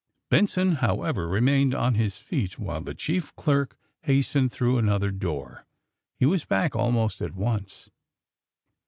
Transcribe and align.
Benson, 0.31 0.77
however, 0.77 1.27
remained 1.27 1.75
on 1.75 1.93
his 1.93 2.17
feet 2.17 2.57
while 2.57 2.81
the 2.81 2.95
chief 2.95 3.35
clerk 3.35 3.77
hastened 4.01 4.51
through 4.51 4.79
another 4.79 5.11
door. 5.11 5.67
He 6.17 6.25
was 6.25 6.43
back, 6.43 6.75
almost 6.75 7.21
at 7.21 7.35
once. 7.35 7.87